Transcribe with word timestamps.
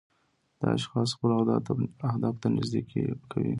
دا 0.59 0.67
اشخاص 0.77 1.09
خپلو 1.15 1.33
اهدافو 1.39 2.31
ته 2.41 2.47
نږدې 2.55 2.81
کوي. 3.31 3.49